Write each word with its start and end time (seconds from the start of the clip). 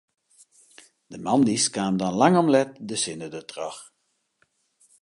De 1.11 1.19
moandeis 1.25 1.65
kaam 1.75 1.95
dan 2.01 2.13
lang 2.21 2.35
om 2.41 2.49
let 2.55 2.71
de 2.87 2.95
sinne 3.03 3.27
dertroch. 3.35 3.79